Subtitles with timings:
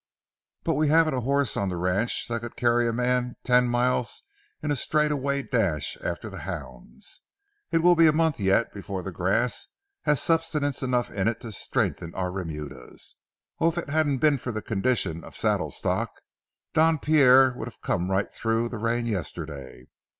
[0.63, 4.23] But we haven't a horse on the ranch that could carry a man ten miles
[4.63, 7.21] in a straightaway dash after the hounds.
[7.71, 9.67] It will be a month yet before the grass
[10.05, 13.15] has substance enough in it to strengthen our remudas.
[13.59, 16.09] Oh, if it hadn't been for the condition of saddle stock,
[16.73, 19.85] Don Pierre would have come right through the rain yesterday.